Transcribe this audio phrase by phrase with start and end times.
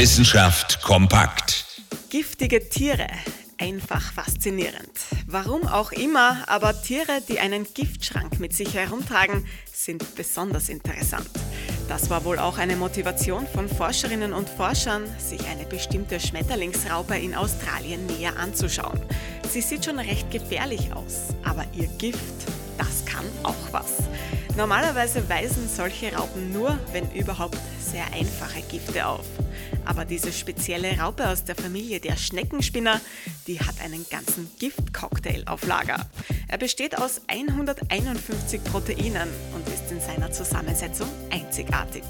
[0.00, 1.66] Wissenschaft kompakt.
[2.08, 3.06] Giftige Tiere.
[3.58, 4.88] Einfach faszinierend.
[5.26, 11.28] Warum auch immer, aber Tiere, die einen Giftschrank mit sich herumtragen, sind besonders interessant.
[11.86, 17.34] Das war wohl auch eine Motivation von Forscherinnen und Forschern, sich eine bestimmte Schmetterlingsraupe in
[17.34, 19.02] Australien näher anzuschauen.
[19.50, 22.22] Sie sieht schon recht gefährlich aus, aber ihr Gift,
[22.78, 23.98] das kann auch was.
[24.56, 29.24] Normalerweise weisen solche Raupen nur, wenn überhaupt, sehr einfache Gifte auf.
[29.84, 33.00] Aber diese spezielle Raupe aus der Familie der Schneckenspinner,
[33.46, 36.06] die hat einen ganzen Giftcocktail auf Lager.
[36.48, 42.04] Er besteht aus 151 Proteinen und ist in seiner Zusammensetzung einzigartig.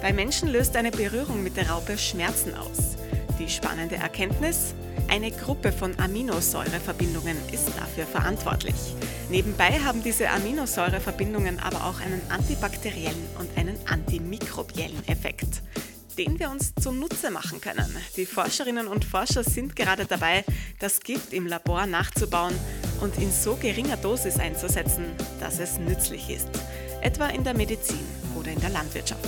[0.00, 2.96] Bei Menschen löst eine Berührung mit der Raupe Schmerzen aus.
[3.38, 4.74] Die spannende Erkenntnis?
[5.08, 8.74] Eine Gruppe von Aminosäureverbindungen ist dafür verantwortlich.
[9.30, 15.62] Nebenbei haben diese Aminosäureverbindungen aber auch einen antibakteriellen und einen antimikrobiellen Effekt
[16.18, 17.96] den wir uns zunutze machen können.
[18.16, 20.44] Die Forscherinnen und Forscher sind gerade dabei,
[20.78, 22.54] das Gift im Labor nachzubauen
[23.00, 25.06] und in so geringer Dosis einzusetzen,
[25.40, 26.48] dass es nützlich ist,
[27.00, 28.04] etwa in der Medizin
[28.38, 29.22] oder in der Landwirtschaft.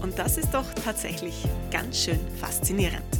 [0.00, 1.34] Und das ist doch tatsächlich
[1.70, 3.19] ganz schön faszinierend.